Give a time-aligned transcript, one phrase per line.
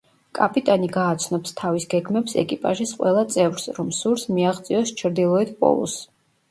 [0.37, 6.07] კაპიტანი გააცნობს თავის გეგმებს ეკიპაჟის ყველა წევრს, რომ სურს მიაღწიოს ჩრდილოეთ პოლუსს.